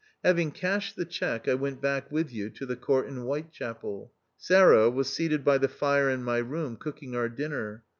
Having 0.23 0.53
cashed 0.53 0.95
the 0.95 1.05
cheque, 1.05 1.47
I 1.47 1.53
went 1.53 1.79
back 1.79 2.11
with 2.11 2.33
you 2.33 2.49
to 2.49 2.65
the 2.65 2.75
court 2.75 3.05
in 3.05 3.17
Whitechapel. 3.17 4.11
Sarah 4.35 4.89
was 4.89 5.13
seated 5.13 5.45
by 5.45 5.59
the 5.59 5.69
fire 5.69 6.09
in 6.09 6.23
my 6.23 6.39
room 6.39 6.75
cooking 6.75 7.15
our 7.15 7.29
dinner. 7.29 7.83